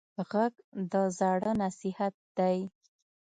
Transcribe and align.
غږ 0.29 0.53
د 0.91 0.93
زاړه 1.17 1.51
نصیحت 1.63 2.15
دی 2.37 2.57